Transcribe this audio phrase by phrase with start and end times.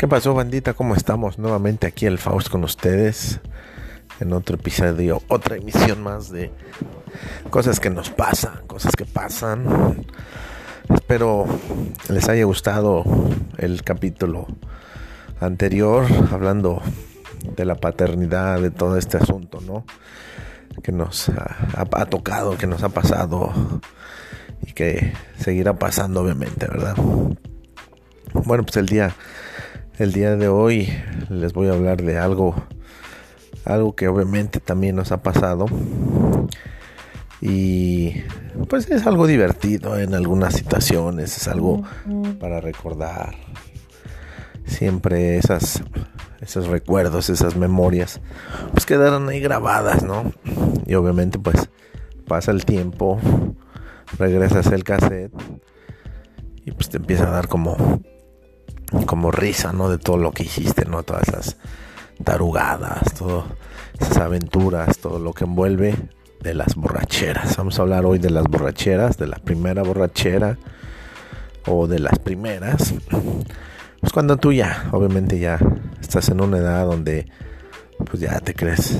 [0.00, 0.72] ¿Qué pasó, bandita?
[0.72, 1.38] ¿Cómo estamos?
[1.38, 3.38] Nuevamente aquí el Faust con ustedes
[4.18, 6.50] en otro episodio, otra emisión más de
[7.50, 10.06] cosas que nos pasan, cosas que pasan.
[10.88, 11.44] Espero
[12.08, 13.04] les haya gustado
[13.58, 14.46] el capítulo
[15.38, 16.80] anterior hablando
[17.54, 19.84] de la paternidad, de todo este asunto, ¿no?
[20.82, 23.52] Que nos ha, tocado, que nos ha pasado
[24.62, 26.96] y que seguirá pasando, obviamente, ¿verdad?
[28.32, 29.14] Bueno, pues el día
[30.00, 30.88] el día de hoy
[31.28, 32.54] les voy a hablar de algo,
[33.66, 35.66] algo que obviamente también nos ha pasado.
[37.42, 38.14] Y
[38.70, 41.82] pues es algo divertido en algunas situaciones, es algo
[42.40, 43.34] para recordar.
[44.64, 45.82] Siempre esas,
[46.40, 48.22] esos recuerdos, esas memorias,
[48.72, 50.32] pues quedaron ahí grabadas, ¿no?
[50.86, 51.68] Y obviamente pues
[52.26, 53.20] pasa el tiempo,
[54.18, 55.34] regresas el cassette
[56.64, 58.00] y pues te empieza a dar como
[59.06, 59.88] como risa, ¿no?
[59.90, 61.02] De todo lo que hiciste, ¿no?
[61.02, 61.56] Todas esas
[62.24, 63.44] tarugadas, todas
[63.98, 65.94] esas aventuras, todo lo que envuelve
[66.42, 67.56] de las borracheras.
[67.56, 70.58] Vamos a hablar hoy de las borracheras, de la primera borrachera
[71.66, 72.94] o de las primeras.
[74.00, 75.58] Pues cuando tú ya, obviamente ya
[76.00, 77.26] estás en una edad donde
[78.04, 78.98] pues ya te crees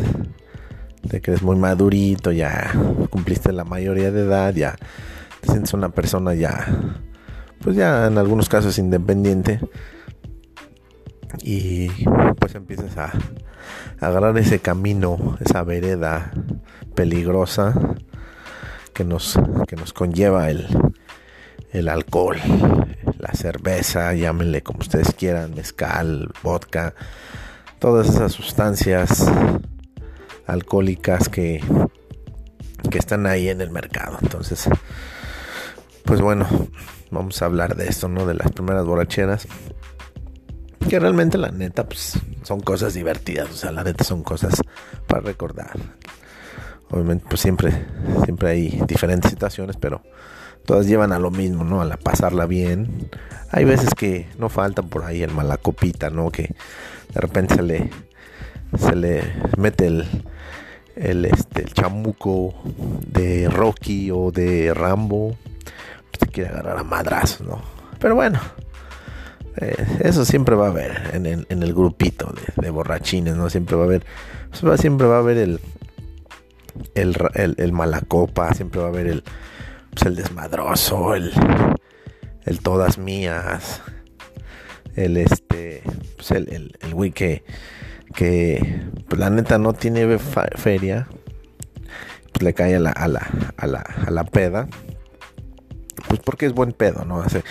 [1.09, 2.73] te crees muy madurito, ya
[3.09, 4.77] cumpliste la mayoría de edad, ya
[5.41, 6.67] te sientes una persona ya
[7.63, 9.61] pues ya en algunos casos independiente
[11.43, 11.89] y
[12.39, 13.13] pues empiezas a,
[14.01, 16.33] agarrar ese camino, esa vereda
[16.95, 17.75] peligrosa
[18.95, 19.39] que nos,
[19.69, 20.67] que nos conlleva el,
[21.73, 22.39] el alcohol,
[23.19, 26.95] la cerveza, llámenle como ustedes quieran, mezcal, vodka,
[27.79, 29.31] todas esas sustancias
[30.47, 31.63] alcohólicas que,
[32.91, 34.19] que están ahí en el mercado.
[34.23, 34.69] Entonces,
[36.05, 36.49] pues bueno,
[37.11, 38.27] vamos a hablar de esto, ¿no?
[38.27, 39.47] De las primeras borracheras.
[40.89, 44.61] Que realmente la neta, pues son cosas divertidas, o sea, la neta son cosas
[45.07, 45.79] para recordar.
[46.91, 47.87] Obviamente, pues siempre,
[48.25, 50.03] siempre hay diferentes situaciones, pero
[50.65, 51.81] todas llevan a lo mismo, ¿no?
[51.81, 53.11] A la pasarla bien.
[53.51, 56.31] Hay veces que no falta por ahí el malacopita, ¿no?
[56.31, 56.55] Que
[57.13, 57.91] de repente se le,
[58.79, 59.23] se le
[59.57, 60.07] mete el,
[60.97, 62.55] el, este, el chamuco
[63.07, 65.37] de Rocky o de Rambo
[66.31, 67.63] quiere agarrar a madrazos, ¿no?
[67.99, 68.41] Pero bueno,
[69.57, 73.51] eh, eso siempre va a haber en, el grupito de, borrachines, ¿no?
[73.51, 74.05] Siempre va a haber,
[74.61, 75.61] pues, siempre va a haber el,
[76.95, 79.25] el, el, malacopa, siempre va a haber el,
[79.91, 81.33] pues, el desmadroso, el,
[82.45, 83.83] el todas mías,
[84.97, 85.83] el este,
[86.17, 87.45] pues el, el, el güey que,
[88.15, 91.09] que pues, la neta no tiene feria,
[92.33, 94.69] pues le cae la, a la, a la, a la peda
[96.11, 97.23] pues porque es buen pedo, ¿no?
[97.23, 97.45] Hace,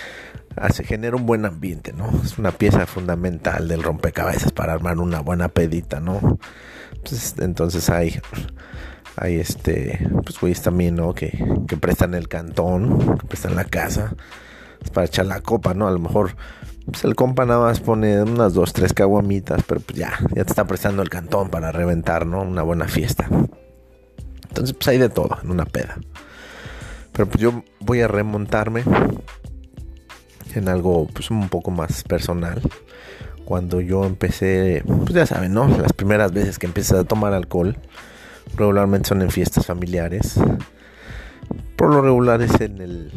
[0.54, 2.10] hace, genera un buen ambiente, ¿no?
[2.22, 6.38] Es una pieza fundamental del rompecabezas para armar una buena pedita, ¿no?
[7.02, 8.20] Pues, entonces hay,
[9.16, 11.14] hay este, pues güeyes también, ¿no?
[11.14, 14.14] Que, que prestan el cantón, que prestan la casa,
[14.84, 15.88] es para echar la copa, ¿no?
[15.88, 16.36] A lo mejor
[16.84, 20.50] pues el compa nada más pone unas dos, tres caguamitas, pero pues ya, ya te
[20.50, 22.42] está prestando el cantón para reventar, ¿no?
[22.42, 23.26] Una buena fiesta.
[24.48, 25.96] Entonces, pues hay de todo en una peda.
[27.12, 28.84] Pero pues yo voy a remontarme
[30.54, 32.60] en algo pues un poco más personal.
[33.44, 35.66] Cuando yo empecé, pues ya saben, ¿no?
[35.66, 37.76] Las primeras veces que empecé a tomar alcohol,
[38.56, 40.38] regularmente son en fiestas familiares.
[41.74, 43.10] Por lo regular es en, el,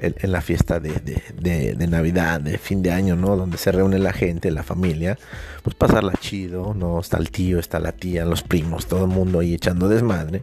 [0.00, 0.92] en, la fiesta de,
[1.34, 3.36] de, de, Navidad, de fin de año, ¿no?
[3.36, 5.18] Donde se reúne la gente, la familia,
[5.62, 7.00] pues pasarla chido, ¿no?
[7.00, 10.42] Está el tío, está la tía, los primos, todo el mundo ahí echando desmadre.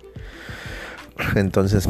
[1.36, 1.88] Entonces,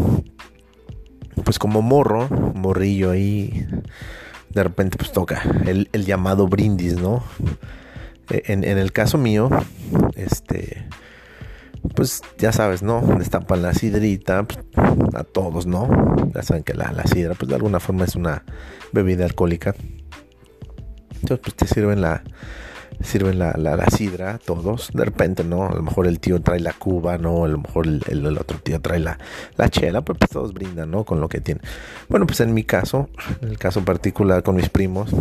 [1.43, 3.67] pues como morro, morrillo ahí,
[4.49, 7.23] de repente pues toca el, llamado brindis, ¿no?
[8.29, 9.49] E, en, el caso mío,
[10.15, 10.87] este,
[11.95, 13.01] pues ya sabes, ¿no?
[13.01, 14.59] Destapan la sidrita pues,
[15.15, 15.89] a todos, ¿no?
[16.33, 18.43] Ya saben que la, la sidra, pues de alguna forma es una
[18.91, 19.75] bebida alcohólica.
[21.21, 22.23] Entonces, pues te sirven la,
[23.03, 24.91] sirven la, la, sidra todos.
[24.93, 25.67] De repente, ¿no?
[25.67, 27.45] A lo mejor el tío trae la cuba, ¿no?
[27.45, 29.17] A lo mejor el, otro tío trae la,
[29.57, 31.03] la chela, pero pues todos brindan, ¿no?
[31.03, 31.63] Con lo que tienen.
[32.09, 33.09] Bueno, pues en mi caso,
[33.41, 35.11] en el caso particular con mis primos,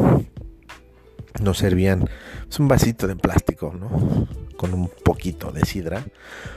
[1.41, 2.09] nos servían
[2.47, 4.27] pues, un vasito de plástico, ¿no?
[4.57, 6.05] Con un poquito de sidra.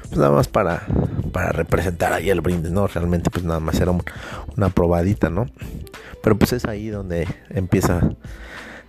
[0.01, 0.85] Pues nada más para,
[1.31, 2.87] para representar ahí el brindis, ¿no?
[2.87, 3.91] Realmente pues nada más era
[4.55, 5.45] una probadita, ¿no?
[6.21, 8.01] Pero pues es ahí donde empieza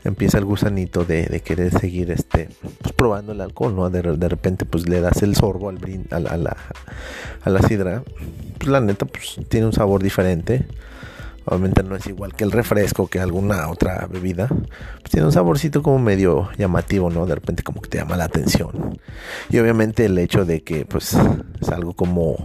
[0.04, 2.48] empieza el gusanito de, querer seguir este
[2.80, 5.78] pues probando el alcohol no de, repente pues le das el sorbo al
[6.10, 6.56] a, la,
[7.42, 8.02] a la sidra
[8.58, 10.66] pues la neta pues tiene un sabor diferente
[11.46, 14.48] Obviamente no es igual que el refresco, que alguna otra bebida.
[14.48, 17.26] Pues tiene un saborcito como medio llamativo, ¿no?
[17.26, 18.98] De repente como que te llama la atención.
[19.50, 21.16] Y obviamente el hecho de que pues
[21.60, 22.36] es algo como,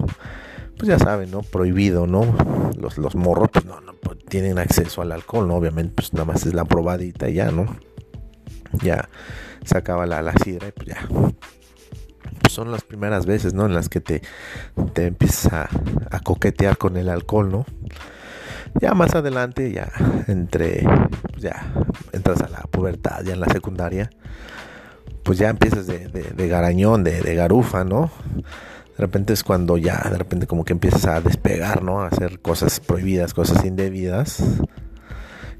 [0.77, 1.43] pues ya saben, ¿no?
[1.43, 2.25] Prohibido, ¿no?
[2.77, 3.93] Los, los morros pues no, no
[4.29, 5.55] tienen acceso al alcohol, ¿no?
[5.55, 7.65] Obviamente pues nada más es la probadita y ya, ¿no?
[8.83, 9.09] Ya
[9.65, 11.07] se acaba la, la sidra y pues ya.
[12.41, 13.65] Pues son las primeras veces, ¿no?
[13.65, 14.21] En las que te,
[14.93, 15.69] te empiezas a,
[16.11, 17.65] a coquetear con el alcohol, ¿no?
[18.79, 19.91] Ya más adelante, ya
[20.27, 20.83] entre,
[21.31, 21.73] pues ya
[22.13, 24.09] entras a la pubertad, ya en la secundaria,
[25.23, 28.11] pues ya empiezas de, de, garañón, de, de, garufa, ¿no?
[28.99, 32.01] De repente es cuando ya, de repente como que empiezas a despegar, ¿no?
[32.01, 34.43] A hacer cosas prohibidas, cosas indebidas.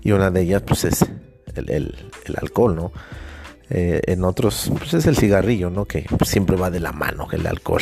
[0.02, 1.06] Y una de ellas, pues es
[1.56, 1.96] el, el,
[2.26, 2.92] el alcohol, ¿no?
[3.70, 5.86] Eh, en otros, pues es el cigarrillo, ¿no?
[5.86, 7.80] Que siempre va de la mano el alcohol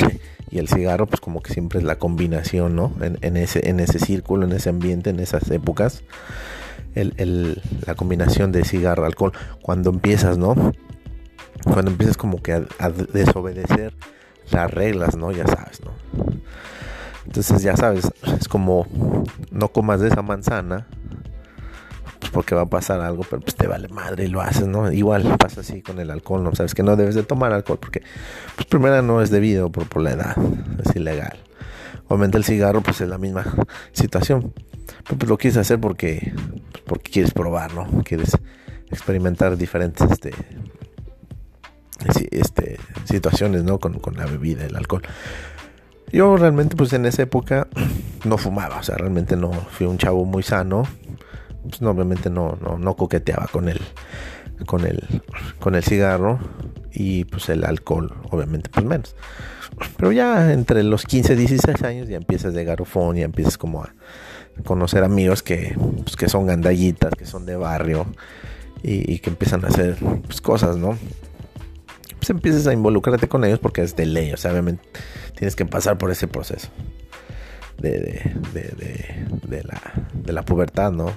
[0.52, 2.94] y el cigarro, pues como que siempre es la combinación, ¿no?
[3.02, 6.04] En, ese, en ese círculo, en ese ambiente, en esas épocas,
[6.94, 9.34] el, la combinación de cigarro, alcohol,
[9.64, 10.54] cuando empiezas, ¿no?
[11.64, 13.96] Cuando empiezas como que a, desobedecer
[14.52, 15.32] las reglas, ¿no?
[15.32, 15.92] Ya sabes, ¿no?
[17.26, 18.10] Entonces ya sabes,
[18.40, 18.88] es como
[19.52, 20.88] no comas de esa manzana,
[22.20, 24.92] pues porque va a pasar algo, pero pues te vale madre y lo haces, ¿no?
[24.92, 26.56] Igual pasa así con el alcohol, ¿no?
[26.56, 28.02] Sabes que no debes de tomar alcohol porque,
[28.56, 30.36] pues primero no es debido por, por la edad,
[30.84, 31.38] es ilegal.
[32.08, 33.46] Obviamente el cigarro, pues es la misma
[33.92, 34.54] situación.
[35.04, 36.34] Pero pues lo quieres hacer porque,
[36.72, 38.04] pues, porque quieres probar, ¿no?
[38.04, 38.38] Quieres
[38.90, 40.32] experimentar diferentes, este,
[42.32, 43.80] este, situaciones, ¿no?
[43.80, 45.04] Con, con la bebida, el alcohol.
[46.12, 47.68] Yo realmente, pues en esa época
[48.24, 50.84] no fumaba, o sea, realmente no fui un chavo muy sano
[51.68, 53.80] pues, obviamente no, no, no coqueteaba con el,
[54.66, 55.04] con el,
[55.60, 56.40] con el cigarro
[56.94, 59.16] y pues el alcohol, obviamente, pues menos.
[59.98, 63.84] Pero ya entre los 15 y 16 años ya empiezas de garofón, ya empiezas como
[63.84, 63.94] a
[64.64, 68.08] conocer amigos que, pues, que son gandallitas, que son de barrio
[68.82, 70.98] y, que empiezan a hacer pues, cosas, ¿no?
[72.16, 74.84] Pues empiezas a involucrarte con ellos porque es de ley, o sea, obviamente
[75.36, 76.70] tienes que pasar por ese proceso
[77.78, 79.82] de, de, de, la,
[80.14, 81.12] de la pubertad, ¿no?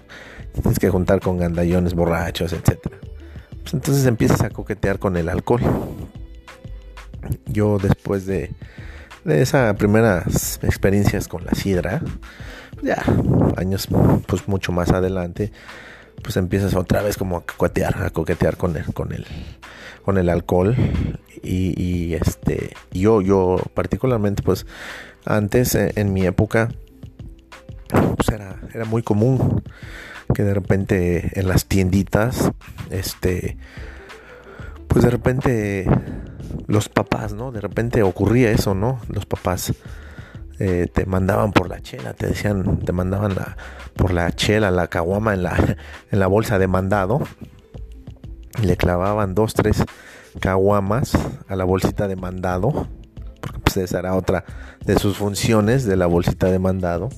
[0.53, 2.79] Tienes que juntar con gandallones borrachos, etc.
[3.63, 5.63] Pues entonces empiezas a coquetear con el alcohol.
[7.47, 8.51] Yo después de,
[9.25, 12.03] de esas primeras experiencias con la sidra,
[12.83, 13.03] ya
[13.57, 13.89] años
[14.27, 15.53] pues mucho más adelante,
[16.23, 19.27] pues empiezas otra vez como a coquetear, a coquetear con el, con el,
[20.05, 20.77] con el alcohol
[21.43, 24.67] y, este yo yo particularmente pues
[25.25, 26.71] antes, eh, en mi época,
[27.89, 29.63] pues era, era muy común
[30.35, 32.53] que de repente en las tienditas,
[32.91, 33.57] este,
[34.89, 35.87] pues de repente
[36.67, 37.53] los papás, ¿no?
[37.53, 39.01] De repente ocurría eso, ¿no?
[39.09, 39.73] Los papás
[40.61, 43.57] eh, te mandaban por la chela, te decían, te mandaban la,
[43.97, 45.77] por la chela, la caguama en la,
[46.11, 47.21] en la bolsa de mandado.
[48.63, 49.83] Le clavaban dos, tres
[50.39, 51.13] caguamas
[51.49, 52.87] a la bolsita de mandado
[53.63, 54.45] pues esa era otra
[54.85, 57.09] de sus funciones de la bolsita de mandado,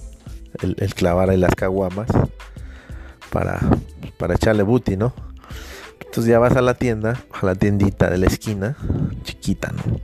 [0.62, 2.08] el, clavar ahí las caguamas
[3.30, 3.60] para,
[4.18, 5.14] para echarle booty, ¿no?
[6.00, 8.76] Entonces ya vas a la tienda, a la tiendita de la esquina,
[9.22, 10.00] chiquita, ¿no?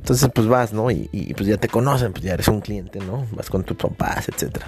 [0.00, 0.90] Entonces pues vas, ¿no?
[0.90, 3.26] Y, pues ya te conocen, pues ya eres un cliente, ¿no?
[3.32, 4.66] Vas con tus papás, etcétera.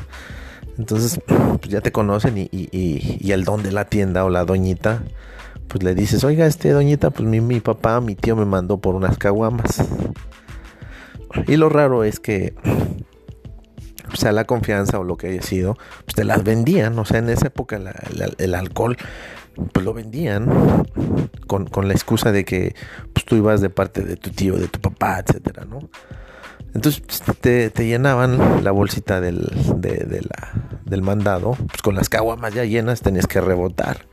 [0.78, 5.02] Entonces pues ya te conocen y, y, el don de la tienda o la doñita,
[5.68, 8.94] pues le dices, oiga, este doñita, pues mi, mi papá, mi tío me mandó por
[8.94, 9.82] unas caguamas.
[11.48, 12.54] Y lo raro es que,
[14.14, 16.98] sea, la confianza o lo que haya sido, pues te las vendían.
[16.98, 17.80] O sea, en esa época
[18.38, 18.96] el alcohol,
[19.72, 20.48] pues lo vendían
[21.46, 22.74] con, la excusa de que
[23.12, 25.90] pues, tú ibas de parte de tu tío, de tu papá, etcétera, ¿no?
[26.74, 30.22] Entonces pues, te, llenaban la bolsita del, de,
[30.84, 34.06] del mandado, pues con las caguamas ya llenas tenías que rebotar.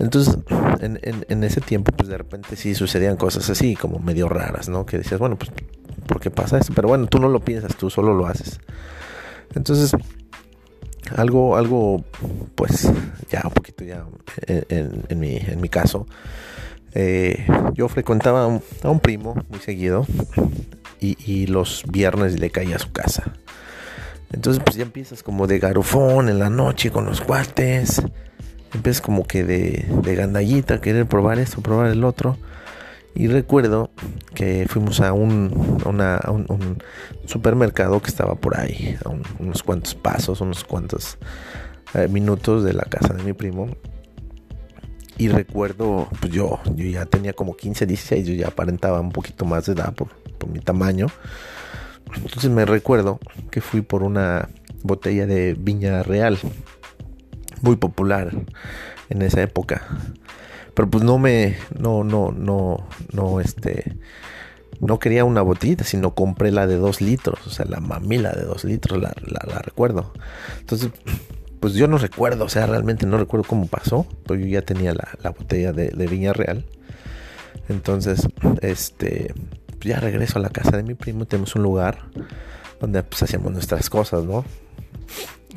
[0.00, 0.38] Entonces,
[0.80, 4.86] en, en, ese tiempo, pues de repente sí sucedían cosas así, como medio raras, ¿no?
[4.86, 5.50] Que decías, bueno, pues
[6.08, 6.72] por qué pasa eso.
[6.74, 8.58] Pero bueno, tú no lo piensas, tú solo lo haces.
[9.54, 9.92] Entonces,
[11.16, 12.04] algo, algo,
[12.54, 12.90] pues
[13.30, 14.04] ya un poquito ya
[14.46, 16.06] en, mi, en mi caso,
[16.94, 20.06] eh, yo frecuentaba a un, primo muy seguido
[21.00, 23.32] y, los viernes le caía a su casa.
[24.32, 28.02] Entonces pues ya empiezas como de garufón en la noche con los cuates,
[28.74, 32.36] empiezas como que de, de gandallita, querer probar esto, probar el otro.
[33.14, 33.90] Y recuerdo
[34.34, 35.50] que fuimos a un,
[37.26, 41.18] supermercado que estaba por ahí, a unos cuantos pasos, unos cuantos
[41.94, 43.68] eh, minutos de la casa de mi primo.
[45.18, 49.44] Y recuerdo, pues yo, yo ya tenía como 15, 16, yo ya aparentaba un poquito
[49.44, 50.08] más de edad por,
[50.48, 51.08] mi tamaño.
[52.14, 53.18] Entonces me recuerdo
[53.50, 54.48] que fui por una
[54.84, 56.38] botella de viña real,
[57.62, 58.30] muy popular
[59.10, 59.82] en esa época.
[60.78, 63.96] Pero pues no me, no, no, no, no, este,
[64.78, 68.42] no quería una botellita, sino compré la de dos litros, o sea, la mamila de
[68.44, 70.12] dos litros, la, la, recuerdo.
[70.60, 70.92] Entonces,
[71.58, 74.94] pues yo no recuerdo, o sea, realmente no recuerdo cómo pasó, pero yo ya tenía
[74.94, 76.64] la, botella de, de, Viña Real.
[77.68, 78.28] Entonces,
[78.62, 79.34] este,
[79.80, 82.04] ya regreso a la casa de mi primo, tenemos un lugar
[82.78, 84.44] donde pues hacíamos nuestras cosas, ¿no?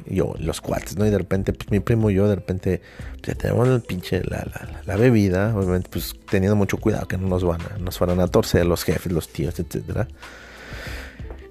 [0.06, 1.06] Yo, los cuates, ¿no?
[1.06, 2.82] Y de repente, pues mi primo y yo, de repente,
[3.20, 4.46] pues, ya tenemos el pinche, la,
[4.86, 8.28] la, bebida, obviamente, pues teniendo mucho cuidado que no nos van a, nos fueran a
[8.28, 10.08] torcer los jefes, los tíos, etcétera.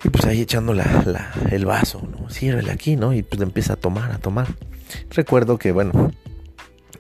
[0.03, 2.31] Y pues ahí echando la, el vaso, ¿no?
[2.31, 3.13] Sírvele aquí, ¿no?
[3.13, 4.47] Y pues empieza a tomar, a tomar.
[5.11, 6.11] Recuerdo que, bueno,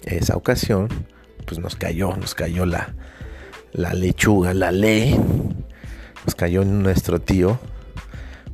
[0.04, 0.88] esa ocasión,
[1.46, 2.94] pues nos cayó, nos cayó la,
[3.72, 5.18] la lechuga, la ley.
[6.26, 7.58] Nos cayó nuestro tío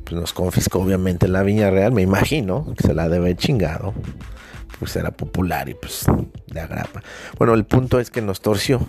[0.07, 3.93] pues nos confiscó obviamente la Viña Real, me imagino que se la debe chingado,
[4.79, 6.05] pues era popular y pues
[6.47, 7.03] de agrapa.
[7.37, 8.79] Bueno, el punto es que nos torció,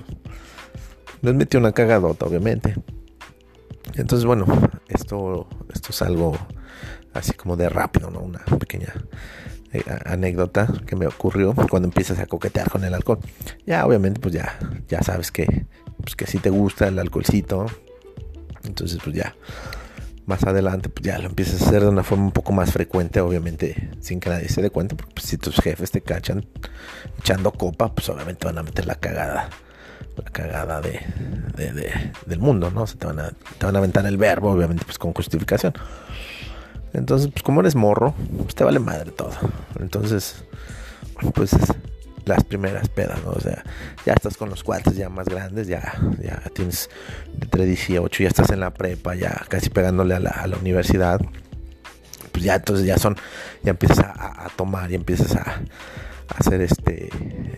[1.23, 2.77] nos metió una cagadota obviamente.
[3.95, 4.47] Entonces, bueno,
[4.87, 6.39] esto, esto es algo
[7.15, 8.21] así como de rápido, ¿no?
[8.21, 8.95] Una pequeña
[9.73, 13.19] eh, anécdota que me ocurrió cuando empiezas a coquetear con el alcohol.
[13.67, 14.57] Ya, obviamente, pues ya,
[14.87, 15.67] ya sabes que,
[16.01, 17.67] pues que si te gusta el alcoholcito.
[18.63, 19.35] Entonces, pues ya,
[20.29, 23.21] más adelante pues ya lo empiezas a hacer de una forma un poco más frecuente,
[23.21, 26.45] obviamente sin que nadie se dé cuenta, porque pues, si tus jefes te cachan
[27.19, 29.49] echando copa, pues obviamente van a meter la cagada,
[30.17, 31.01] la cagada de,
[32.27, 32.85] del mundo, ¿no?
[32.85, 35.73] te van, a, te van a aventar el verbo, obviamente pues con justificación.
[36.93, 39.33] Entonces, pues como eres morro, pues te vale madre todo.
[39.81, 40.45] Entonces,
[41.35, 41.51] pues
[42.29, 43.31] las primeras pedas, ¿no?
[43.31, 43.65] O sea,
[44.07, 46.89] ya estás con los cuates ya más grandes, ya, ya tienes
[47.51, 51.21] 3 18, ya estás en la prepa, ya casi pegándole a la, universidad.
[52.31, 53.17] Pues ya entonces ya son,
[53.63, 55.61] ya empiezas a, tomar y empiezas a,
[56.29, 57.09] hacer este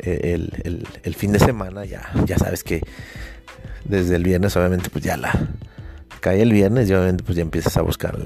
[0.03, 2.81] el, fin de semana, ya, ya sabes que
[3.85, 5.33] desde el viernes obviamente pues ya la
[6.21, 8.17] cae el viernes y obviamente pues ya empiezas a buscar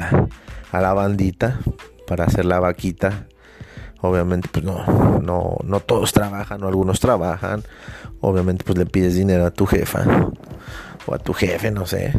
[0.73, 1.61] a la bandita
[2.07, 3.27] para hacer la vaquita
[4.09, 7.63] obviamente pues no, no, no todos trabajan o algunos trabajan,
[8.21, 10.05] obviamente pues le pides dinero a tu jefa
[11.07, 12.13] o a tu jefe, no sé,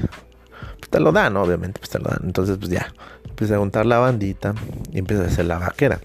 [0.78, 2.92] pues te lo dan, obviamente pues te lo dan, entonces pues ya,
[3.28, 4.54] empieza a juntar la bandita
[4.92, 6.00] y empieza a hacer la vaquera.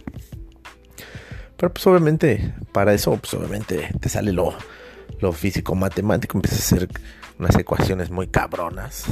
[1.57, 4.55] Pero pues obviamente para eso pues obviamente te sale lo,
[5.21, 6.89] lo físico matemático, empiezas a hacer
[7.39, 9.05] unas ecuaciones muy cabronas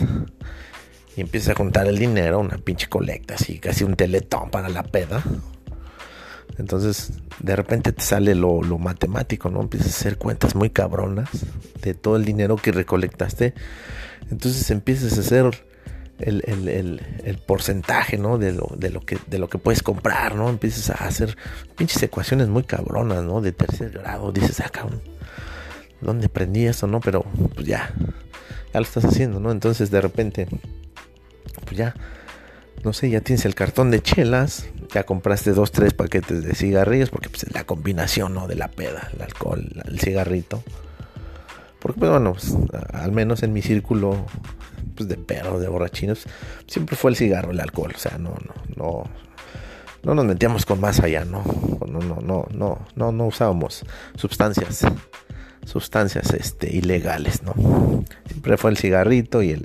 [1.16, 4.82] y empiezas a juntar el dinero, una pinche colecta, así casi un teletón para la
[4.82, 5.22] peda.
[6.58, 9.62] Entonces, de repente te sale lo, matemático, ¿no?
[9.62, 11.30] Empiezas a hacer cuentas muy cabronas
[11.82, 13.54] de todo el dinero que recolectaste.
[14.30, 15.64] Entonces empiezas a hacer
[16.18, 18.38] el, porcentaje, ¿no?
[18.38, 20.48] De lo, que, de lo que puedes comprar, ¿no?
[20.48, 21.36] Empiezas a hacer
[21.76, 23.40] pinches ecuaciones muy cabronas, ¿no?
[23.40, 24.32] De tercer grado.
[24.32, 24.70] Dices, ah,
[26.00, 26.98] ¿dónde aprendí esto, no?
[27.00, 27.24] Pero,
[27.54, 27.94] pues ya,
[28.74, 29.52] ya lo estás haciendo, ¿no?
[29.52, 30.48] Entonces, de repente,
[31.64, 31.94] pues ya
[32.84, 37.10] no sé, ya tienes el cartón de chelas, ya compraste dos, tres paquetes de cigarrillos,
[37.10, 38.46] porque pues es la combinación, ¿no?
[38.46, 40.62] De la peda, el alcohol, el cigarrito.
[41.80, 42.54] Porque pues bueno, pues,
[42.92, 44.26] al menos en mi círculo
[44.96, 46.24] pues, de perros, de borrachinos,
[46.66, 47.92] siempre fue el cigarro, el alcohol.
[47.94, 49.04] O sea, no, no, no,
[50.02, 51.42] no nos metíamos con más allá, ¿no?
[51.86, 53.84] No, no, no, no, no, no usábamos
[54.16, 54.84] sustancias,
[55.64, 57.54] sustancias este, ilegales, ¿no?
[58.26, 59.62] Siempre fue el cigarrito y el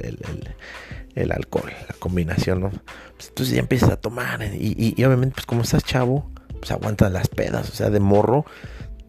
[1.16, 2.70] alcohol, la combinación, ¿no?
[2.70, 7.28] Pues, entonces ya empiezas a tomar y, obviamente pues como estás chavo, pues aguantas las
[7.28, 8.46] pedas, o sea, de morro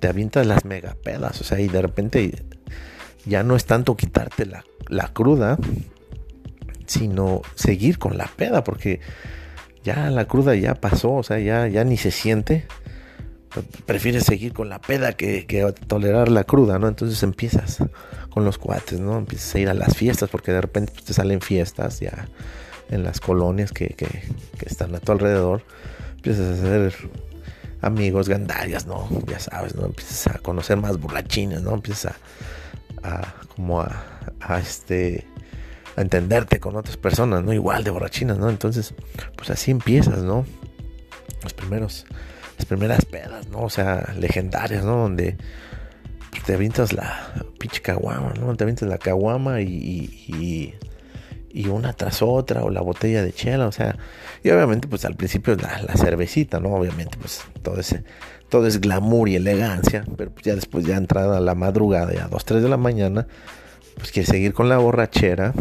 [0.00, 2.44] te avientas las mega pedas, o sea, y de repente
[3.24, 5.58] ya no es tanto quitarte la, la cruda,
[6.86, 9.00] sino seguir con la peda, porque
[9.82, 12.66] ya la cruda ya pasó, o sea, ya, ya ni se siente.
[13.86, 16.88] Prefieres seguir con la peda que, que tolerar la cruda, ¿no?
[16.88, 17.78] Entonces empiezas
[18.30, 19.16] con los cuates, ¿no?
[19.16, 22.28] Empiezas a ir a las fiestas porque de repente te salen fiestas ya
[22.90, 23.94] en las colonias que,
[24.66, 25.62] están a tu alrededor.
[26.16, 26.94] Empiezas a hacer
[27.80, 29.08] amigos, gandallas, ¿no?
[29.26, 29.86] Ya sabes, ¿no?
[29.86, 31.74] Empiezas a conocer más borrachines, ¿no?
[31.74, 32.14] Empiezas
[33.02, 34.04] a, como a,
[34.40, 35.26] a, este
[35.96, 37.52] a entenderte con otras personas, ¿no?
[37.52, 38.50] Igual de borrachinas, ¿no?
[38.50, 38.94] Entonces,
[39.36, 40.44] pues así empiezas, ¿no?
[41.42, 42.06] Los primeros,
[42.56, 43.62] las primeras pedas, ¿no?
[43.62, 44.96] O sea, legendarias, ¿no?
[44.96, 45.36] Donde
[46.44, 48.54] te avientas la pinche caguama, ¿no?
[48.56, 50.74] Te avientas la caguama y,
[51.52, 53.96] y, una tras otra, o la botella de chela, o sea,
[54.42, 56.74] y obviamente, pues al principio la, la cervecita, ¿no?
[56.74, 58.04] Obviamente, pues todo ese,
[58.48, 62.28] todo es glamour y elegancia, pero pues ya después, ya entrada la madrugada, ya a
[62.28, 63.26] 2, 3 de la mañana,
[63.96, 65.54] pues quieres seguir con la borrachera,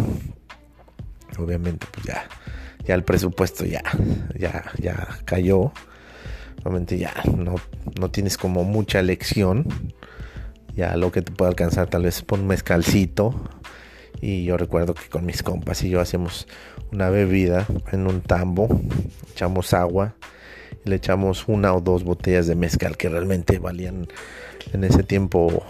[1.38, 2.26] obviamente, pues ya,
[2.86, 3.84] ya el presupuesto ya,
[4.36, 5.72] ya, ya cayó.
[6.64, 7.56] Obviamente ya no,
[8.00, 9.66] no tienes como mucha elección.
[10.76, 13.36] Ya lo que te puede alcanzar tal vez por un mezcalcito.
[14.22, 16.48] Y yo recuerdo que con mis compas y yo hacemos
[16.92, 18.70] una bebida en un tambo.
[19.32, 20.16] Echamos agua
[20.86, 24.08] y le echamos una o dos botellas de mezcal que realmente valían
[24.72, 25.66] en ese tiempo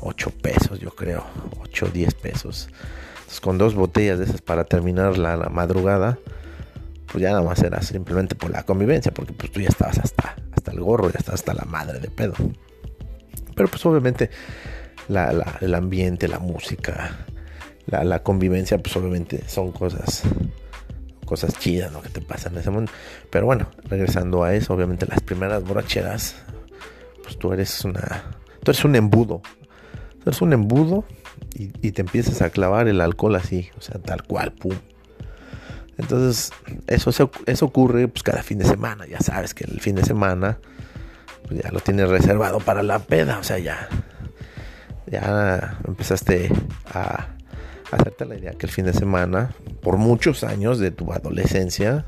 [0.00, 1.24] 8 pesos, yo creo.
[1.62, 2.68] 8 o 10 pesos.
[3.16, 6.18] Entonces, con dos botellas de esas para terminar la madrugada
[7.16, 10.36] pues ya nada más era simplemente por la convivencia, porque pues tú ya estabas hasta,
[10.52, 12.34] hasta el gorro, ya estabas hasta la madre de pedo.
[13.54, 14.28] Pero pues obviamente
[15.62, 17.24] el ambiente, la música,
[17.86, 20.24] la, convivencia, pues obviamente son cosas
[21.24, 22.02] cosas chidas ¿no?
[22.02, 22.92] que te pasan en ese mundo.
[23.30, 26.36] Pero bueno, regresando a eso, obviamente las primeras borracheras,
[27.22, 28.24] pues tú eres una.
[28.62, 29.40] Tú eres un embudo.
[30.22, 31.06] Tú eres un embudo
[31.54, 34.76] y te empiezas a clavar el alcohol así, o sea, tal cual, pum,
[35.98, 36.52] entonces,
[36.86, 37.10] eso,
[37.46, 39.06] eso ocurre pues, cada fin de semana.
[39.06, 40.58] Ya sabes que el fin de semana
[41.46, 43.38] pues, ya lo tienes reservado para la peda.
[43.38, 43.88] O sea, ya,
[45.06, 46.50] ya empezaste
[46.92, 47.28] a,
[47.90, 52.04] hacerte la idea que el fin de semana, por muchos años de tu adolescencia,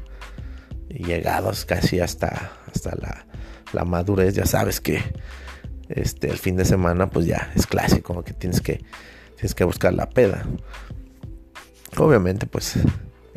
[0.91, 3.27] y llegados casi hasta, hasta la,
[3.73, 5.03] la madurez, ya sabes que
[5.89, 8.85] este, el fin de semana pues ya es clásico, que tienes que,
[9.37, 10.45] tienes que buscar la peda.
[11.97, 12.79] Obviamente pues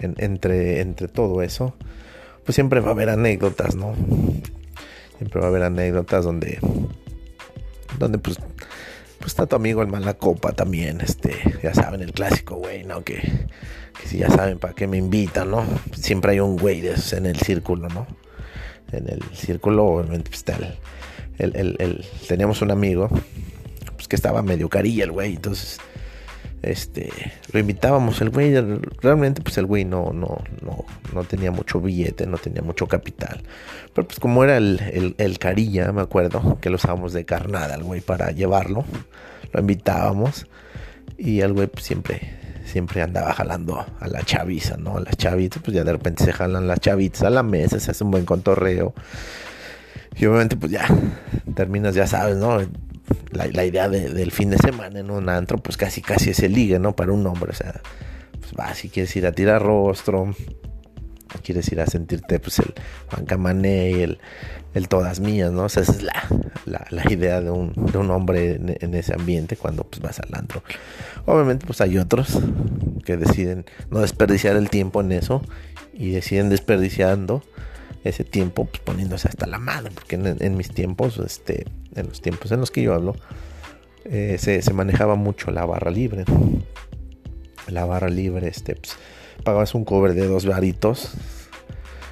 [0.02, 1.76] entre, entre todo eso,
[2.44, 3.94] pues siempre va a haber anécdotas, ¿no?
[5.18, 6.60] Siempre va a haber anécdotas donde,
[8.00, 8.38] donde pues,
[9.20, 13.04] pues está tu amigo el mala copa también, este, ya saben, el clásico güey, ¿no?
[13.04, 13.22] Que,
[14.00, 15.64] que si ya saben para qué me invitan, ¿no?
[15.94, 18.08] Siempre hay un güey en el círculo, ¿no?
[18.92, 20.58] En el círculo, obviamente, pues está
[21.38, 23.10] el, el, el, teníamos un amigo,
[23.96, 25.80] pues que estaba medio carilla el güey, entonces
[26.62, 27.12] este
[27.52, 28.54] lo invitábamos el güey
[29.02, 33.44] realmente pues el güey no no no no tenía mucho billete no tenía mucho capital.
[33.94, 37.84] Pero pues como era el, el, carilla me acuerdo que lo usábamos de carnada al
[37.84, 38.86] güey para llevarlo
[39.52, 40.48] lo invitábamos
[41.18, 45.62] y el güey pues, siempre siempre andaba jalando a la chaviza no a las chavitas
[45.64, 48.26] pues ya de repente se jalan las chavitas a la mesa se hace un buen
[48.26, 48.94] contorreo
[50.16, 50.88] y obviamente pues ya
[51.56, 52.60] terminas ya sabes no
[53.32, 56.80] la, idea del fin de semana en un antro, pues casi casi es el ligue,
[56.80, 56.96] ¿no?
[56.96, 57.82] Para un hombre, o sea,
[58.40, 60.34] pues va, si quieres ir a tirar rostro,
[61.40, 62.74] quieres ir a sentirte, pues el
[63.10, 64.20] Juan el,
[64.74, 65.64] el todas mías, ¿no?
[65.64, 69.56] O sea, esa es la, la, idea de un, de un hombre en, ese ambiente
[69.56, 70.64] cuando pues vas al antro.
[71.26, 72.40] Obviamente, pues hay otros
[73.06, 75.42] que deciden no desperdiciar el tiempo en eso
[75.94, 77.44] y deciden desperdiciando
[78.04, 82.52] ese tiempo pues, poniéndose hasta la madre, porque en, mis tiempos, este, en los tiempos
[82.52, 83.16] en los que yo hablo,
[84.06, 86.26] eh, se, manejaba mucho la barra libre.
[87.68, 88.98] La barra libre, este, pues,
[89.44, 91.14] pagabas un cover de dos varitos.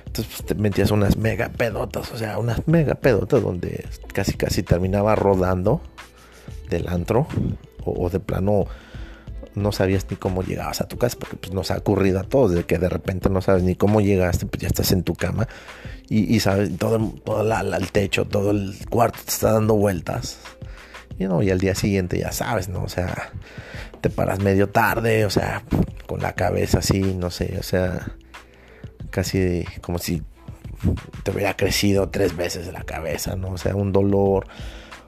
[0.06, 4.64] Entonces pues, te metías unas mega pedotas, o sea, unas mega pedotas donde casi casi
[4.64, 5.82] terminaba rodando
[6.70, 7.28] del antro
[7.86, 8.66] o de plano
[9.60, 12.52] no sabías ni cómo llegabas a tu casa, porque pues nos ha ocurrido a todos,
[12.52, 15.48] de que de repente no sabes ni cómo llegaste, pues ya estás en tu cama
[16.10, 20.40] y, sabes, todo, todo el techo, todo el cuarto te está dando vueltas.
[21.20, 22.82] Y, no, y al día siguiente ya sabes, ¿no?
[22.82, 23.32] O sea,
[24.02, 25.64] te paras medio tarde, o sea,
[26.08, 28.08] con la cabeza así, no sé, o sea,
[29.12, 30.24] casi como si
[31.24, 33.50] te hubiera crecido tres veces la cabeza, ¿no?
[33.50, 34.48] O sea, un dolor,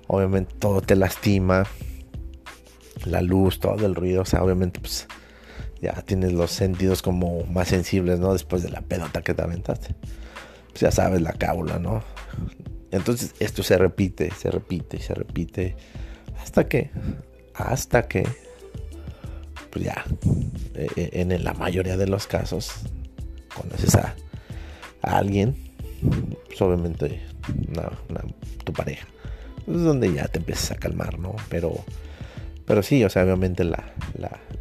[0.07, 1.65] obviamente todo te lastima
[3.06, 5.08] la luz, todo el ruido, o sea, obviamente pues
[5.82, 8.34] ya tienes los sentidos como más sensibles, ¿no?
[8.34, 9.95] Después de la pedota que te aventaste.
[10.69, 12.04] Pues ya sabes la cábula, ¿no?
[12.91, 15.75] Entonces esto se repite, se repite se repite
[16.41, 16.91] hasta que,
[17.54, 18.27] hasta que,
[19.69, 20.06] pues ya,
[20.75, 22.71] e, e, en la mayoría de los casos,
[23.56, 24.15] conoces a,
[25.01, 25.56] alguien,
[26.47, 27.21] pues obviamente
[28.63, 29.08] tu pareja.
[29.67, 31.36] Es donde ya te empiezas a calmar, ¿no?
[31.49, 31.73] Pero
[32.71, 33.84] pero sí, o sea, obviamente la,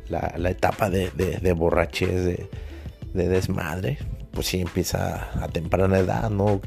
[0.09, 3.99] la, etapa de, de, de borrachez, de, desmadre,
[4.33, 6.61] pues sí empieza a temprana edad, ¿no?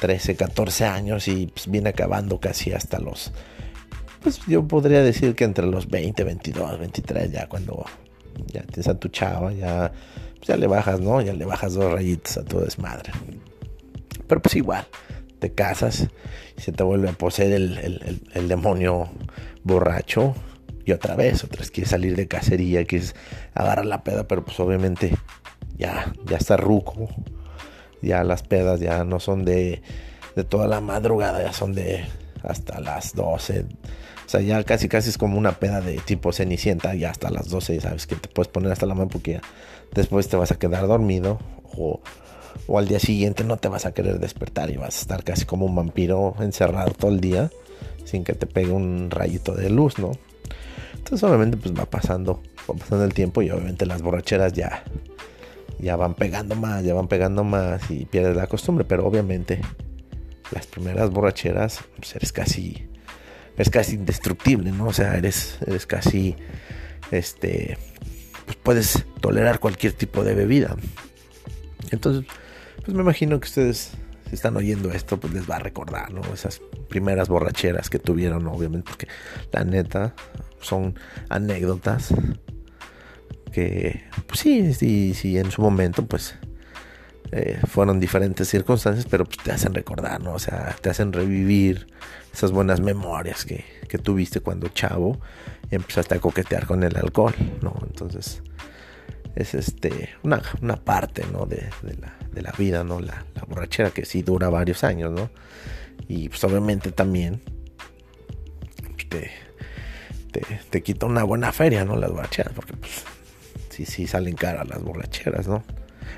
[0.00, 3.32] 13, 14 años y pues viene acabando casi hasta los,
[4.22, 7.84] pues yo podría decir que entre los 20, 22, 23, ya cuando
[8.46, 9.90] ya tienes a tu chava, ya,
[10.36, 11.20] pues ya le bajas, ¿no?
[11.22, 13.10] Ya le bajas dos rayitas a tu desmadre.
[14.28, 14.86] Pero pues igual,
[15.40, 16.06] te casas
[16.56, 19.10] y se te vuelve a poseer el, el demonio
[19.64, 20.34] borracho
[20.88, 23.14] y otra vez, otra vez quieres salir de cacería, quieres
[23.52, 25.14] agarrar la peda, pero pues obviamente
[25.76, 27.08] ya, ya está ruco.
[28.00, 29.82] Ya las pedas ya no son de,
[30.34, 32.06] de toda la madrugada, ya son de,
[32.42, 33.60] hasta las 12.
[33.60, 37.50] O sea, ya casi casi es como una peda de tipo cenicienta, ya hasta las
[37.50, 39.42] 12, sabes que te puedes poner hasta la mano porque
[39.94, 41.38] después te vas a quedar dormido
[41.76, 42.00] o,
[42.66, 45.44] o, al día siguiente no te vas a querer despertar y vas a estar casi
[45.44, 47.50] como un vampiro encerrado todo el día
[48.06, 50.12] sin que te pegue un rayito de luz, ¿no?
[51.08, 54.84] Entonces obviamente pues va pasando, va pasando el tiempo y obviamente las borracheras ya,
[55.78, 59.62] ya van pegando más, ya van pegando más y pierdes la costumbre, pero obviamente
[60.50, 62.90] las primeras borracheras pues eres casi,
[63.54, 64.88] eres casi indestructible, ¿no?
[64.88, 66.36] O sea, eres, eres casi,
[67.10, 67.78] este,
[68.44, 70.76] pues puedes tolerar cualquier tipo de bebida.
[71.90, 72.30] Entonces,
[72.84, 73.92] pues me imagino que ustedes
[74.28, 76.22] si están oyendo esto, pues les va a recordar, ¿no?
[76.32, 79.08] Esas primeras borracheras que tuvieron, obviamente, porque
[79.52, 80.14] la neta
[80.60, 82.12] son anécdotas
[83.52, 86.36] que, pues sí, sí, sí, en su momento, pues
[87.32, 90.34] eh, fueron diferentes circunstancias, pero pues, te hacen recordar, ¿no?
[90.34, 91.86] O sea, te hacen revivir
[92.32, 95.18] esas buenas memorias que, que tuviste cuando chavo
[95.70, 97.74] empezaste a coquetear con el alcohol, ¿no?
[97.86, 98.42] Entonces,
[99.38, 101.46] es este una, una parte, ¿no?
[101.46, 103.00] De, de, la, de la vida, ¿no?
[103.00, 105.30] La, la, borrachera que sí dura varios años, ¿no?
[106.08, 107.40] Y pues obviamente también
[108.96, 109.30] pues, te,
[110.32, 111.96] te, te, quita una buena feria, ¿no?
[111.96, 113.04] Las borracheras, porque pues
[113.70, 115.62] sí, sí salen caras las borracheras, ¿no?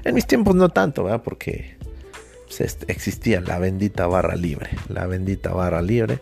[0.04, 1.22] En mis tiempos no tanto, ¿verdad?
[1.22, 1.76] Porque
[2.46, 4.70] pues, existía la bendita barra libre.
[4.88, 6.20] La bendita barra libre.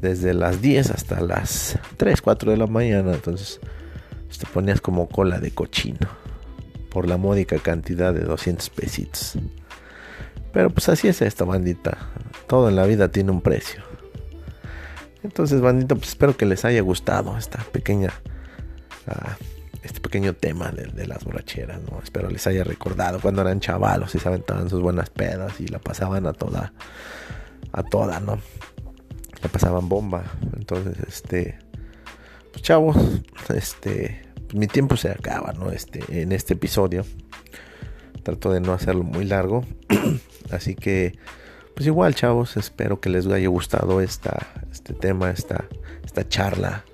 [0.00, 3.12] Desde las 10 hasta las 3, 4 de la mañana.
[3.12, 3.60] Entonces
[4.26, 6.21] pues, te ponías como cola de cochino.
[6.92, 9.38] Por la módica cantidad de 200 pesitos.
[10.52, 11.96] Pero pues así es esta bandita.
[12.46, 13.82] Todo en la vida tiene un precio.
[15.22, 18.12] Entonces, bandita, pues espero que les haya gustado esta pequeña
[19.06, 19.42] uh,
[19.82, 22.00] este pequeño tema de, las borracheras, ¿no?
[22.02, 25.80] Espero les haya recordado cuando eran chavalos y se aventaban sus buenas pedas y la
[25.80, 26.72] pasaban a toda,
[27.72, 28.38] a toda, ¿no?
[29.42, 30.24] La pasaban bomba.
[30.56, 31.58] Entonces, este,
[32.52, 32.96] pues chavos,
[33.48, 35.70] este, mi tiempo se acaba, ¿no?
[35.70, 37.04] Este, en este episodio.
[38.22, 39.64] Trato de no hacerlo muy largo.
[40.50, 41.18] Así que,
[41.74, 45.64] pues igual, chavos, espero que les haya gustado esta, este tema, esta,
[46.04, 46.84] esta charla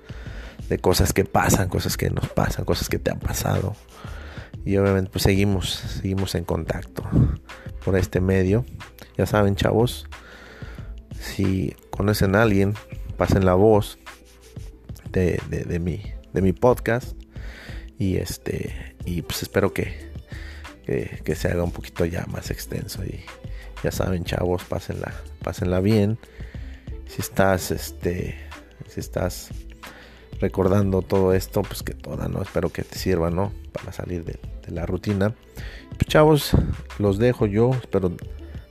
[0.69, 3.75] de cosas que pasan, cosas que nos pasan, cosas que te han pasado.
[4.65, 7.03] Y obviamente pues seguimos, seguimos en contacto
[7.83, 8.65] por este medio.
[9.17, 10.07] Ya saben, chavos,
[11.19, 12.73] si conocen a alguien,
[13.17, 13.97] pasen la voz
[15.11, 16.01] de, de, mi,
[16.33, 17.18] de mi podcast.
[17.99, 20.09] Y este, y pues espero que,
[20.85, 23.03] que, se haga un poquito ya más extenso.
[23.03, 23.19] Y
[23.83, 26.17] ya saben, chavos, pásenla, pásenla bien.
[27.07, 28.37] Si estás, este,
[28.87, 29.49] si estás
[30.39, 32.41] recordando todo esto, pues que toda, ¿no?
[32.41, 33.51] Espero que te sirva, ¿no?
[33.73, 35.35] Para salir de, de la rutina.
[35.89, 36.51] Pues chavos,
[36.99, 37.71] los dejo yo.
[37.73, 38.15] Espero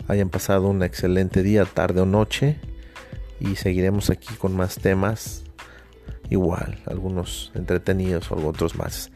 [0.09, 2.57] hayan pasado un excelente día, tarde o noche.
[3.41, 5.45] Y seguiremos aquí con más temas.
[6.31, 9.11] Igual, algunos entretenidos o otros más.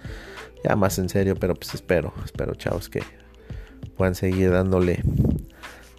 [0.64, 3.03] Ya más en serio, pero pues espero, espero, chavos, que
[3.96, 5.03] puedan seguir dándole,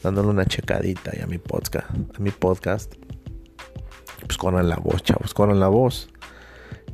[0.02, 2.94] dándole una checadita a mi podcast, a mi podcast.
[4.26, 6.10] Pues corran la voz, chavos, corran la voz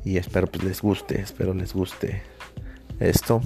[0.04, 2.24] y espero pues les guste, espero les guste
[3.00, 3.42] esto.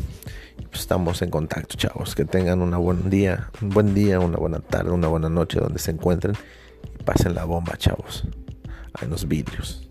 [0.70, 2.16] Pues estamos en contacto, chavos.
[2.16, 5.80] Que tengan una buen día, un buen día, una buena tarde, una buena noche donde
[5.80, 6.36] se encuentren
[7.00, 8.24] y pasen la bomba, chavos.
[9.02, 9.90] en los vidrios.